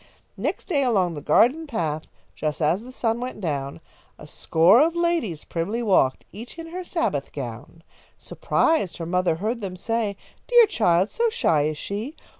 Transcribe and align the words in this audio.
_"Next 0.35 0.65
day 0.65 0.81
along 0.83 1.13
the 1.13 1.21
garden 1.21 1.67
path, 1.67 2.05
Just 2.33 2.59
as 2.59 2.81
the 2.81 2.91
sun 2.91 3.19
went 3.19 3.39
down, 3.39 3.79
A 4.17 4.25
score 4.25 4.81
of 4.81 4.95
ladies 4.95 5.43
primly 5.45 5.83
walked, 5.83 6.25
Each 6.31 6.57
in 6.57 6.69
her 6.69 6.83
Sabbath 6.83 7.31
gown. 7.31 7.83
Surprised, 8.17 8.97
her 8.97 9.05
mother 9.05 9.35
heard 9.35 9.61
them 9.61 9.75
say, 9.75 10.17
"Dear 10.47 10.65
child! 10.65 11.09
So 11.11 11.29
shy 11.29 11.67
is 11.67 11.77
she! 11.77 12.15